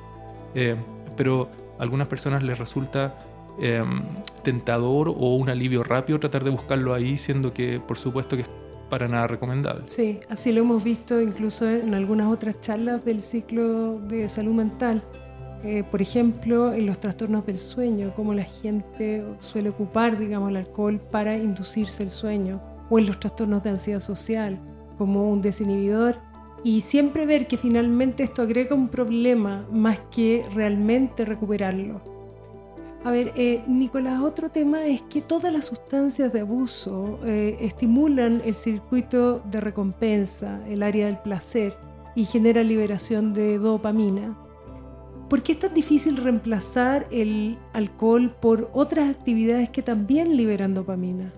Eh, 0.55 0.77
pero 1.17 1.49
a 1.79 1.83
algunas 1.83 2.09
personas 2.09 2.43
les 2.43 2.59
resulta 2.59 3.15
em, 3.61 4.03
tentador 4.43 5.09
o 5.09 5.37
un 5.37 5.49
alivio 5.49 5.83
rápido 5.85 6.19
tratar 6.19 6.45
de 6.45 6.51
buscarlo 6.51 6.93
ahí, 6.93 7.17
siendo 7.17 7.55
que 7.55 7.81
por 7.81 7.97
supuesto 7.97 8.37
que 8.37 8.43
es 8.43 8.49
para 8.91 9.09
nada 9.09 9.27
recomendable. 9.27 9.85
Sí, 9.87 10.21
así 10.29 10.53
lo 10.53 10.61
hemos 10.61 10.85
visto 10.85 11.21
incluso 11.21 11.69
en 11.69 11.95
algunas 11.95 12.31
otras 12.31 12.61
charlas 12.61 13.05
del 13.05 13.23
ciclo 13.23 13.99
de 14.01 14.29
salud 14.29 14.53
mental. 14.53 15.03
Eh, 15.63 15.85
por 15.91 16.01
ejemplo, 16.01 16.73
en 16.73 16.87
los 16.87 16.99
trastornos 16.99 17.47
del 17.47 17.59
sueño, 17.59 18.13
cómo 18.17 18.35
la 18.35 18.45
gente 18.45 19.25
suele 19.39 19.69
ocupar, 19.69 20.19
digamos, 20.19 20.51
el 20.51 20.57
alcohol 20.57 20.99
para 20.99 21.37
inducirse 21.37 22.03
el 22.03 22.11
sueño, 22.11 22.61
o 22.89 22.99
en 22.99 23.07
los 23.07 23.21
trastornos 23.21 23.63
de 23.63 23.71
ansiedad 23.71 24.01
social, 24.01 24.59
como 24.97 25.31
un 25.31 25.43
desinhibidor, 25.43 26.17
y 26.65 26.81
siempre 26.81 27.27
ver 27.27 27.47
que 27.47 27.57
finalmente 27.57 28.23
esto 28.23 28.43
agrega 28.43 28.75
un 28.75 28.89
problema 28.89 29.67
más 29.71 30.01
que 30.11 30.45
realmente 30.55 31.25
recuperarlo. 31.25 32.10
A 33.03 33.11
ver, 33.11 33.33
eh, 33.35 33.63
Nicolás, 33.67 34.21
otro 34.21 34.51
tema 34.51 34.85
es 34.85 35.01
que 35.03 35.23
todas 35.23 35.51
las 35.51 35.67
sustancias 35.67 36.33
de 36.35 36.41
abuso 36.41 37.19
eh, 37.25 37.57
estimulan 37.61 38.43
el 38.45 38.55
circuito 38.55 39.41
de 39.51 39.61
recompensa, 39.61 40.61
el 40.69 40.83
área 40.83 41.07
del 41.07 41.17
placer, 41.17 41.77
y 42.15 42.27
genera 42.27 42.63
liberación 42.63 43.33
de 43.33 43.59
dopamina. 43.59 44.37
¿Por 45.31 45.43
qué 45.43 45.53
es 45.53 45.59
tan 45.61 45.73
difícil 45.73 46.19
reemplazar 46.19 47.07
el 47.11 47.57
alcohol 47.73 48.35
por 48.39 48.69
otras 48.75 49.09
actividades 49.09 49.71
que 49.71 49.81
también 49.81 50.37
liberan 50.37 50.75
dopamina? 50.75 51.33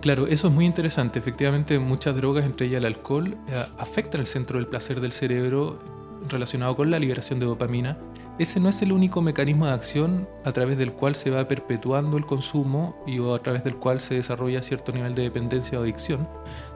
Claro, 0.00 0.28
eso 0.28 0.48
es 0.48 0.54
muy 0.54 0.66
interesante. 0.66 1.18
Efectivamente, 1.18 1.78
muchas 1.80 2.14
drogas, 2.14 2.44
entre 2.44 2.66
ellas 2.66 2.78
el 2.78 2.86
alcohol, 2.86 3.36
eh, 3.48 3.64
afectan 3.78 4.20
el 4.20 4.26
centro 4.26 4.58
del 4.58 4.68
placer 4.68 5.00
del 5.00 5.12
cerebro 5.12 5.80
relacionado 6.28 6.76
con 6.76 6.90
la 6.90 7.00
liberación 7.00 7.40
de 7.40 7.46
dopamina 7.46 7.98
ese 8.38 8.60
no 8.60 8.68
es 8.68 8.80
el 8.82 8.92
único 8.92 9.20
mecanismo 9.20 9.66
de 9.66 9.72
acción 9.72 10.28
a 10.44 10.52
través 10.52 10.78
del 10.78 10.92
cual 10.92 11.14
se 11.14 11.30
va 11.30 11.46
perpetuando 11.46 12.16
el 12.16 12.24
consumo 12.24 12.96
y 13.06 13.18
o 13.18 13.34
a 13.34 13.42
través 13.42 13.62
del 13.62 13.76
cual 13.76 14.00
se 14.00 14.14
desarrolla 14.14 14.62
cierto 14.62 14.92
nivel 14.92 15.14
de 15.14 15.22
dependencia 15.22 15.78
o 15.78 15.82
adicción. 15.82 16.26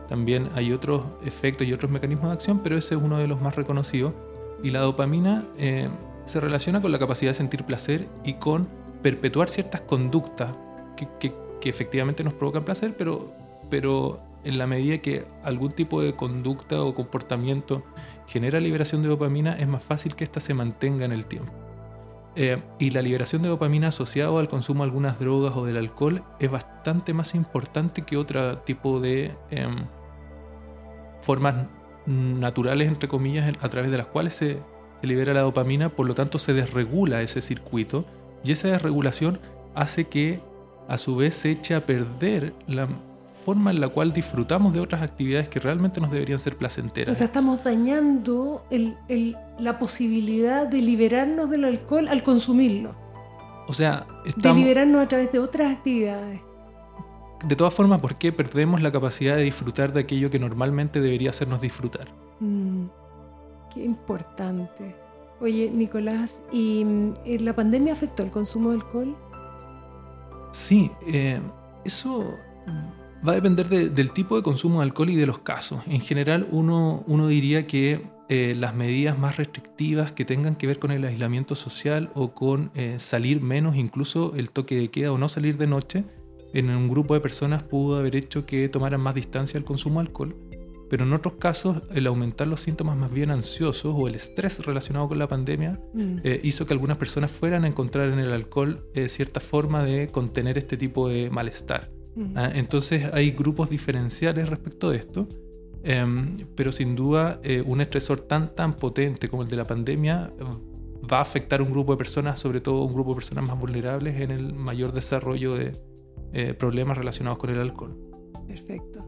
También 0.09 0.51
hay 0.55 0.73
otros 0.73 1.03
efectos 1.25 1.67
y 1.67 1.73
otros 1.73 1.91
mecanismos 1.91 2.29
de 2.29 2.35
acción, 2.35 2.61
pero 2.63 2.77
ese 2.77 2.95
es 2.95 3.01
uno 3.01 3.19
de 3.19 3.27
los 3.27 3.41
más 3.41 3.57
reconocidos. 3.57 4.13
Y 4.63 4.71
la 4.71 4.81
dopamina 4.81 5.47
eh, 5.59 5.89
se 6.27 6.41
relaciona 6.41 6.81
con 6.81 6.93
la 6.93 6.99
capacidad 6.99 7.31
de 7.31 7.35
sentir 7.35 7.65
placer 7.65 8.07
y 8.25 8.35
con 8.35 8.69
perpetuar 9.03 9.49
ciertas 9.49 9.81
conductas 9.81 10.55
que, 10.97 11.09
que, 11.19 11.35
efectivamente 11.69 12.23
nos 12.23 12.33
provocan 12.33 12.65
placer, 12.65 12.95
pero, 12.97 13.33
pero 13.69 14.21
en 14.47 14.59
la 14.59 14.67
medida 14.67 14.99
que 14.99 15.27
algún 15.43 15.73
tipo 15.73 16.01
de 16.01 16.15
conducta 16.15 16.81
o 16.83 16.95
comportamiento 16.95 17.83
genera 18.27 18.61
liberación 18.61 19.03
de 19.03 19.09
dopamina, 19.09 19.57
es 19.59 19.67
más 19.67 19.83
fácil 19.83 20.15
que 20.15 20.25
ésta 20.25 20.41
se 20.41 20.55
mantenga 20.55 21.05
en 21.05 21.13
el 21.13 21.27
tiempo. 21.27 21.53
Eh, 22.37 22.63
y 22.79 22.91
la 22.91 23.03
liberación 23.03 23.43
de 23.43 23.49
dopamina 23.49 23.89
asociada 23.89 24.39
al 24.39 24.49
consumo 24.49 24.85
de 24.85 24.91
algunas 24.91 25.19
drogas 25.19 25.57
o 25.57 25.65
del 25.65 25.79
alcohol 25.79 26.23
es 26.39 26.51
bastante 26.51 27.13
más 27.13 27.35
importante 27.35 28.03
que 28.03 28.17
otro 28.17 28.59
tipo 28.59 29.01
de 29.01 29.35
em, 29.51 29.87
formas 31.23 31.67
naturales, 32.07 32.89
entre 32.89 33.09
comillas, 33.09 33.51
a 33.61 33.69
través 33.69 33.91
de 33.91 33.99
las 33.99 34.07
cuales 34.07 34.35
se, 34.35 34.61
se 35.01 35.07
libera 35.07 35.35
la 35.35 35.41
dopamina, 35.41 35.89
por 35.89 36.07
lo 36.07 36.15
tanto 36.15 36.39
se 36.39 36.53
desregula 36.53 37.23
ese 37.23 37.41
circuito 37.41 38.05
y 38.45 38.53
esa 38.53 38.69
desregulación 38.69 39.41
hace 39.75 40.05
que 40.05 40.41
a 40.89 40.99
su 40.99 41.17
vez 41.17 41.35
se 41.35 41.51
eche 41.51 41.75
a 41.75 41.85
perder 41.85 42.53
la 42.69 42.87
forma 43.47 43.71
en 43.71 43.81
la 43.81 43.89
cual 43.89 44.13
disfrutamos 44.13 44.75
de 44.75 44.81
otras 44.81 45.03
actividades 45.03 45.49
que 45.49 45.61
realmente 45.61 46.01
nos 46.01 46.11
deberían 46.11 46.41
ser 46.41 46.57
placenteras. 46.57 47.13
O 47.13 47.15
sea, 47.17 47.27
estamos 47.27 47.63
dañando 47.63 48.65
la 49.61 49.79
posibilidad 49.79 50.67
de 50.67 50.83
liberarnos 50.83 51.49
del 51.49 51.65
alcohol 51.65 52.09
al 52.09 52.25
consumirlo. 52.25 52.97
O 53.69 53.73
sea, 53.73 54.05
estamos... 54.25 54.57
De 54.57 54.65
liberarnos 54.65 55.01
a 55.01 55.07
través 55.07 55.31
de 55.31 55.39
otras 55.39 55.71
actividades. 55.71 56.41
De 57.45 57.55
todas 57.55 57.73
formas, 57.73 58.01
¿por 58.01 58.17
qué 58.17 58.33
perdemos 58.33 58.83
la 58.83 58.91
capacidad 58.91 59.37
de 59.37 59.45
disfrutar 59.45 59.93
de 59.93 60.01
aquello 60.01 60.29
que 60.29 60.41
normalmente 60.41 61.01
debería 61.01 61.31
hacernos 61.31 61.61
disfrutar? 61.61 62.09
Mm, 62.41 62.87
qué 63.73 63.85
importante. 63.85 64.97
Oye, 65.41 65.71
Nicolás, 65.73 66.43
¿y 66.51 66.85
mm, 66.85 67.15
la 67.43 67.55
pandemia 67.55 67.93
afectó 67.93 68.25
el 68.25 68.33
consumo 68.33 68.71
de 68.71 68.75
alcohol? 68.75 69.17
Sí, 70.51 70.91
eh, 71.07 71.41
eso 71.85 72.35
Va 73.27 73.33
a 73.33 73.35
depender 73.35 73.69
del 73.69 74.13
tipo 74.13 74.37
de 74.37 74.43
consumo 74.43 74.79
de 74.79 74.85
alcohol 74.85 75.11
y 75.11 75.17
de 75.17 75.27
los 75.27 75.41
casos. 75.41 75.81
En 75.89 76.01
general, 76.01 76.47
uno, 76.53 77.03
uno 77.09 77.27
diría 77.27 77.67
que 77.67 78.03
eh, 78.29 78.55
las 78.57 78.75
medidas 78.75 79.19
más 79.19 79.37
restrictivas 79.37 80.13
que 80.13 80.25
tengan 80.25 80.55
que 80.55 80.67
ver 80.67 80.79
con 80.79 80.91
el 80.91 81.05
aislamiento 81.05 81.55
social 81.55 82.11
o 82.15 82.35
con 82.35 82.71
eh, 82.75 82.97
salir 82.99 83.41
menos, 83.41 83.77
incluso 83.77 84.35
el 84.37 84.51
toque 84.51 84.77
de 84.77 84.91
queda 84.91 85.13
o 85.13 85.19
no 85.19 85.29
salir 85.29 85.57
de 85.59 85.67
noche, 85.67 86.05
en 86.53 86.71
un 86.71 86.89
grupo 86.89 87.15
de 87.15 87.21
personas 87.21 87.63
pudo 87.65 87.99
haber 87.99 88.15
hecho 88.15 88.47
que 88.47 88.69
tomaran 88.69 89.01
más 89.01 89.15
distancia 89.15 89.59
al 89.59 89.65
consumo 89.65 90.01
de 90.01 90.09
alcohol. 90.09 90.37
Pero 90.89 91.05
en 91.05 91.13
otros 91.13 91.35
casos, 91.35 91.83
el 91.95 92.07
aumentar 92.07 92.47
los 92.47 92.61
síntomas 92.61 92.97
más 92.97 93.11
bien 93.11 93.33
ansiosos 93.33 93.93
o 93.97 94.07
el 94.07 94.15
estrés 94.15 94.65
relacionado 94.65 95.09
con 95.09 95.19
la 95.19 95.27
pandemia 95.27 95.81
mm. 95.95 96.19
eh, 96.23 96.41
hizo 96.45 96.65
que 96.65 96.75
algunas 96.75 96.97
personas 96.97 97.33
fueran 97.33 97.65
a 97.65 97.67
encontrar 97.67 98.09
en 98.11 98.21
el 98.21 98.33
alcohol 98.33 98.87
cierta 99.09 99.41
forma 99.41 99.83
de 99.83 100.09
contener 100.09 100.59
este 100.59 100.77
tipo 100.77 101.09
de 101.09 101.29
malestar. 101.31 101.96
Ah, 102.35 102.51
entonces 102.55 103.11
hay 103.13 103.31
grupos 103.31 103.69
diferenciales 103.69 104.49
respecto 104.49 104.91
de 104.91 104.97
esto, 104.97 105.29
em, 105.83 106.37
pero 106.55 106.73
sin 106.73 106.97
duda 106.97 107.41
eh, 107.43 107.63
un 107.65 107.81
estresor 107.81 108.21
tan 108.21 108.55
tan 108.55 108.77
potente 108.77 109.29
como 109.29 109.43
el 109.43 109.49
de 109.49 109.57
la 109.57 109.67
pandemia 109.67 110.31
em, 110.39 111.07
va 111.07 111.19
a 111.19 111.21
afectar 111.21 111.61
a 111.61 111.63
un 111.63 111.71
grupo 111.71 111.93
de 111.93 111.99
personas, 111.99 112.41
sobre 112.41 112.61
todo 112.61 112.85
un 112.85 112.95
grupo 112.95 113.11
de 113.11 113.17
personas 113.17 113.47
más 113.49 113.59
vulnerables 113.59 114.21
en 114.21 114.31
el 114.31 114.55
mayor 114.55 114.93
desarrollo 114.93 115.55
de 115.55 115.73
eh, 116.33 116.55
problemas 116.55 116.97
relacionados 116.97 117.39
con 117.39 117.51
el 117.51 117.61
alcohol. 117.61 117.97
Perfecto. 118.47 119.05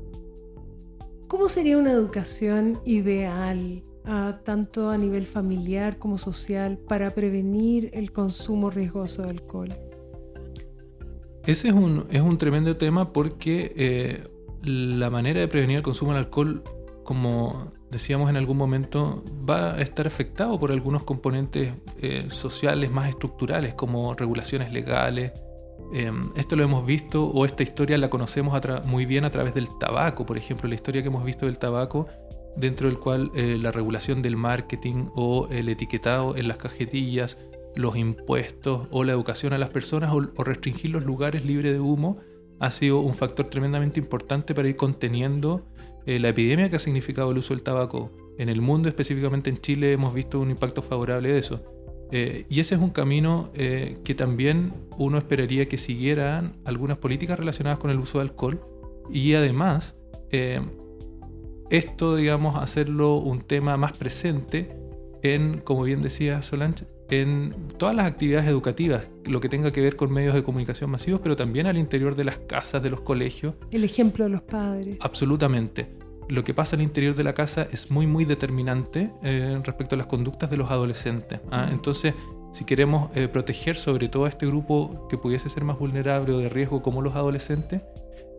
¿Cómo 1.28 1.48
sería 1.48 1.76
una 1.76 1.92
educación 1.92 2.80
ideal, 2.84 3.82
ah, 4.04 4.40
tanto 4.44 4.90
a 4.90 4.96
nivel 4.96 5.26
familiar 5.26 5.98
como 5.98 6.16
social, 6.16 6.78
para 6.78 7.10
prevenir 7.10 7.90
el 7.92 8.12
consumo 8.12 8.70
riesgoso 8.70 9.22
de 9.22 9.30
alcohol? 9.30 9.68
Ese 11.48 11.68
es 11.68 11.74
un, 11.74 12.06
es 12.10 12.20
un 12.20 12.36
tremendo 12.36 12.76
tema 12.76 13.10
porque 13.10 13.72
eh, 13.74 14.28
la 14.62 15.08
manera 15.08 15.40
de 15.40 15.48
prevenir 15.48 15.78
el 15.78 15.82
consumo 15.82 16.12
del 16.12 16.24
alcohol, 16.24 16.62
como 17.04 17.72
decíamos 17.90 18.28
en 18.28 18.36
algún 18.36 18.58
momento, 18.58 19.24
va 19.48 19.72
a 19.72 19.80
estar 19.80 20.06
afectado 20.06 20.60
por 20.60 20.72
algunos 20.72 21.04
componentes 21.04 21.72
eh, 22.02 22.26
sociales 22.28 22.90
más 22.90 23.08
estructurales, 23.08 23.72
como 23.72 24.12
regulaciones 24.12 24.74
legales. 24.74 25.32
Em, 25.94 26.28
esto 26.36 26.54
lo 26.54 26.64
hemos 26.64 26.84
visto 26.84 27.24
o 27.24 27.46
esta 27.46 27.62
historia 27.62 27.96
la 27.96 28.10
conocemos 28.10 28.60
muy 28.84 29.06
bien 29.06 29.24
a 29.24 29.30
través 29.30 29.54
del 29.54 29.68
tabaco, 29.78 30.26
por 30.26 30.36
ejemplo, 30.36 30.68
la 30.68 30.74
historia 30.74 31.00
que 31.00 31.08
hemos 31.08 31.24
visto 31.24 31.46
del 31.46 31.56
tabaco, 31.56 32.08
dentro 32.56 32.88
del 32.88 32.98
cual 32.98 33.30
eh, 33.34 33.56
la 33.58 33.72
regulación 33.72 34.20
del 34.20 34.36
marketing 34.36 35.06
o 35.14 35.48
el 35.50 35.70
etiquetado 35.70 36.36
en 36.36 36.46
las 36.46 36.58
cajetillas, 36.58 37.38
los 37.76 37.96
impuestos 37.96 38.88
o 38.90 39.04
la 39.04 39.12
educación 39.12 39.52
a 39.52 39.58
las 39.58 39.70
personas 39.70 40.12
o, 40.12 40.44
restringir 40.44 40.90
los 40.90 41.04
lugares 41.04 41.44
libres 41.44 41.72
de 41.72 41.80
humo 41.80 42.18
ha 42.60 42.70
sido 42.70 43.00
un 43.00 43.14
factor 43.14 43.46
tremendamente 43.46 44.00
importante 44.00 44.54
para 44.54 44.68
ir 44.68 44.76
conteniendo 44.76 45.66
eh, 46.06 46.18
la 46.18 46.30
epidemia 46.30 46.68
que 46.70 46.76
ha 46.76 46.80
significado 46.80 47.30
el 47.30 47.38
uso 47.38 47.54
del 47.54 47.62
tabaco. 47.62 48.10
En 48.38 48.48
el 48.48 48.60
mundo, 48.60 48.88
específicamente 48.88 49.50
en 49.50 49.58
Chile, 49.58 49.92
hemos 49.92 50.14
visto 50.14 50.40
un 50.40 50.50
impacto 50.50 50.82
favorable 50.82 51.32
de 51.32 51.38
eso. 51.38 51.62
Eh, 52.10 52.46
y 52.48 52.60
ese 52.60 52.74
es 52.74 52.80
un 52.80 52.90
camino 52.90 53.50
eh, 53.54 53.98
que 54.04 54.14
también 54.14 54.72
uno 54.96 55.18
esperaría 55.18 55.68
que 55.68 55.76
siguieran 55.76 56.56
algunas 56.64 56.98
políticas 56.98 57.38
relacionadas 57.38 57.78
con 57.78 57.90
el 57.90 57.98
uso 57.98 58.18
de 58.18 58.22
alcohol 58.22 58.60
y 59.10 59.34
además 59.34 59.94
esto, 61.70 62.16
digamos, 62.16 62.56
hacerlo 62.56 63.16
un 63.16 63.40
tema 63.40 63.76
más 63.76 63.96
presente 63.96 64.70
en, 65.22 65.60
como 65.60 65.82
bien 65.82 66.02
decía 66.02 66.42
Solange, 66.42 66.86
en 67.10 67.68
todas 67.78 67.94
las 67.94 68.06
actividades 68.06 68.48
educativas, 68.48 69.08
lo 69.24 69.40
que 69.40 69.48
tenga 69.48 69.70
que 69.70 69.80
ver 69.80 69.96
con 69.96 70.12
medios 70.12 70.34
de 70.34 70.42
comunicación 70.42 70.90
masivos, 70.90 71.20
pero 71.22 71.36
también 71.36 71.66
al 71.66 71.78
interior 71.78 72.14
de 72.16 72.24
las 72.24 72.38
casas, 72.38 72.82
de 72.82 72.90
los 72.90 73.00
colegios. 73.00 73.54
El 73.70 73.84
ejemplo 73.84 74.24
de 74.24 74.30
los 74.30 74.42
padres. 74.42 74.96
Absolutamente. 75.00 75.88
Lo 76.28 76.44
que 76.44 76.52
pasa 76.52 76.76
al 76.76 76.82
interior 76.82 77.14
de 77.14 77.24
la 77.24 77.32
casa 77.32 77.66
es 77.72 77.90
muy, 77.90 78.06
muy 78.06 78.26
determinante 78.26 79.10
eh, 79.22 79.58
respecto 79.64 79.94
a 79.94 79.98
las 79.98 80.06
conductas 80.06 80.50
de 80.50 80.58
los 80.58 80.70
adolescentes. 80.70 81.40
¿ah? 81.50 81.68
Entonces, 81.72 82.12
si 82.52 82.64
queremos 82.64 83.10
eh, 83.16 83.28
proteger 83.28 83.76
sobre 83.76 84.08
todo 84.08 84.26
a 84.26 84.28
este 84.28 84.46
grupo 84.46 85.06
que 85.08 85.16
pudiese 85.16 85.48
ser 85.48 85.64
más 85.64 85.78
vulnerable 85.78 86.34
o 86.34 86.38
de 86.38 86.50
riesgo 86.50 86.82
como 86.82 87.00
los 87.00 87.14
adolescentes, 87.14 87.80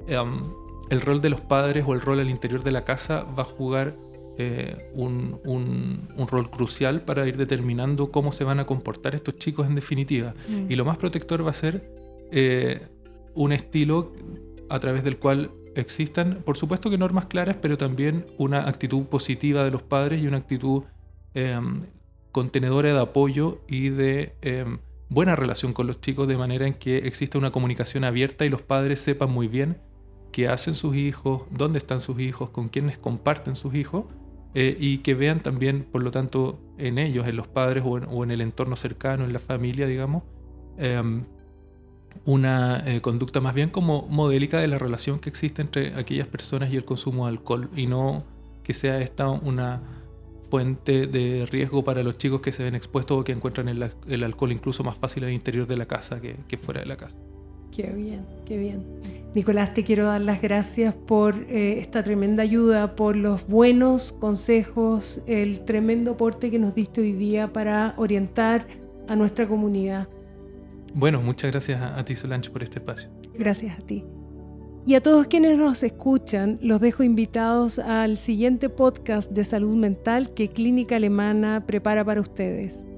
em, 0.08 0.44
el 0.92 1.02
rol 1.02 1.22
de 1.22 1.30
los 1.30 1.42
padres 1.42 1.86
o 1.88 1.94
el 1.94 2.02
rol 2.02 2.20
al 2.20 2.30
interior 2.30 2.64
de 2.64 2.72
la 2.72 2.84
casa 2.84 3.24
va 3.38 3.44
a 3.44 3.46
jugar 3.46 3.96
eh, 4.42 4.90
un, 4.94 6.08
rol 6.30 6.50
crucial 6.50 7.02
para 7.02 7.28
ir 7.28 7.36
determinando 7.36 8.10
cómo 8.10 8.32
se 8.32 8.46
van 8.46 8.62
a 8.62 8.66
comportar 8.66 9.14
estos 9.14 9.38
chicos 9.38 9.68
en 9.68 9.76
definitiva. 9.76 10.34
Mm. 10.48 10.72
Y 10.72 10.76
lo 10.78 10.86
más 10.86 10.98
protector 10.98 11.46
va 11.46 11.52
a 11.52 11.54
ser 11.54 11.92
eh, 12.32 12.88
un 13.36 13.52
estilo 13.52 14.14
a 14.70 14.80
través 14.80 15.04
del 15.04 15.18
cual 15.18 15.52
existan, 15.76 16.42
por 16.46 16.56
supuesto 16.56 16.90
que 16.90 16.98
normas 16.98 17.26
claras, 17.26 17.58
pero 17.62 17.78
también 17.78 18.28
una 18.38 18.70
actitud 18.70 19.04
positiva 19.08 19.66
de 19.66 19.72
los 19.72 19.84
padres 19.84 20.22
y 20.24 20.28
una 20.28 20.38
actitud 20.38 20.84
em, 21.34 21.82
contenedora 22.32 22.94
de 22.94 23.00
apoyo 23.00 23.60
y 23.68 23.90
de 23.90 24.36
em, 24.42 24.78
buena 25.10 25.36
relación 25.36 25.74
con 25.74 25.86
los 25.86 26.00
chicos, 26.00 26.30
de 26.30 26.38
manera 26.38 26.66
en 26.66 26.76
que 26.76 27.00
exista 27.00 27.38
una 27.38 27.52
comunicación 27.52 28.06
abierta 28.06 28.46
y 28.46 28.50
los 28.50 28.62
padres 28.62 29.02
sepan 29.02 29.32
muy 29.32 29.50
bien 29.50 29.80
qué 30.32 30.48
hacen 30.48 30.76
sus 30.76 30.96
hijos, 30.96 31.42
dónde 31.52 31.78
están 31.78 32.00
sus 32.00 32.22
hijos, 32.22 32.52
con 32.52 32.70
quiénes 32.70 32.98
comparten 32.98 33.58
sus 33.58 33.76
hijos, 33.76 34.06
eh, 34.54 34.76
y 34.80 35.00
que 35.00 35.14
vean 35.14 35.42
también, 35.42 35.84
por 35.84 36.04
lo 36.04 36.12
tanto, 36.12 36.60
en 36.78 36.98
ellos, 36.98 37.28
en 37.28 37.36
los 37.36 37.48
padres 37.48 37.84
o 37.86 38.24
en, 38.24 38.32
el 38.32 38.42
entorno 38.42 38.76
cercano, 38.76 39.26
en 39.26 39.34
la 39.34 39.40
familia, 39.40 39.86
digamos, 39.86 40.24
em, 40.78 41.26
una 42.26 42.84
eh, 42.86 43.02
conducta 43.02 43.42
más 43.42 43.54
bien 43.54 43.70
como 43.70 44.08
modélica 44.10 44.60
de 44.60 44.68
la 44.68 44.80
relación 44.80 45.20
que 45.20 45.30
existe 45.30 45.62
entre 45.62 45.96
aquellas 45.96 46.28
personas 46.28 46.72
y 46.74 46.78
el 46.78 46.86
consumo 46.86 47.26
de 47.26 47.32
alcohol, 47.32 47.70
y 47.76 47.88
no 47.88 48.24
que 48.64 48.74
sea 48.74 49.00
esta 49.02 49.30
una 49.30 49.82
fuente 50.50 51.08
de 51.08 51.46
riesgo 51.46 51.84
para 51.84 52.02
los 52.02 52.18
chicos 52.18 52.42
que 52.42 52.52
se 52.52 52.64
ven 52.64 52.76
expuestos 52.76 53.20
o 53.20 53.24
que 53.24 53.32
encuentran 53.32 53.68
el, 53.70 54.24
alcohol 54.24 54.52
incluso 54.52 54.84
más 54.84 54.98
fácil 54.98 55.24
al 55.24 55.32
interior 55.32 55.68
de 55.68 55.78
la 55.78 55.86
casa 55.86 56.20
que 56.22 56.58
fuera 56.58 56.82
de 56.82 56.88
la 56.88 56.98
casa. 56.98 57.18
Qué 57.72 57.84
bien, 57.92 58.26
qué 58.46 58.58
bien. 58.58 58.84
Nicolás, 59.36 59.74
te 59.74 59.84
quiero 59.84 60.06
dar 60.06 60.22
las 60.22 60.42
gracias 60.42 60.94
por 60.94 61.36
eh, 61.50 61.80
esta 61.80 62.02
tremenda 62.02 62.42
ayuda, 62.42 62.96
por 62.96 63.16
los 63.16 63.48
buenos 63.48 64.12
consejos, 64.12 65.22
el 65.28 65.62
tremendo 65.62 66.12
aporte 66.12 66.50
que 66.50 66.58
nos 66.58 66.74
diste 66.74 67.02
hoy 67.02 67.14
día 67.14 67.54
para 67.54 67.94
orientar 67.98 68.66
a 69.08 69.16
nuestra 69.16 69.48
comunidad. 69.48 70.08
Bueno, 70.96 71.22
muchas 71.22 71.52
gracias 71.52 71.80
a, 71.80 72.00
a 72.00 72.04
ti, 72.04 72.16
Solange, 72.16 72.50
por 72.50 72.64
este 72.64 72.80
espacio. 72.80 73.10
Gracias 73.38 73.78
a 73.78 73.82
ti. 73.84 74.04
Y 74.88 74.96
a 74.96 75.02
todos 75.02 75.28
quienes 75.28 75.56
nos 75.58 75.84
escuchan, 75.84 76.58
los 76.64 76.82
dejo 76.82 77.04
invitados 77.04 77.78
al 77.78 78.18
siguiente 78.18 78.70
podcast 78.70 79.30
de 79.30 79.44
salud 79.44 79.76
mental 79.76 80.34
que 80.34 80.50
Clínica 80.50 80.96
Alemana 80.96 81.64
prepara 81.68 82.04
para 82.04 82.22
ustedes. 82.22 82.89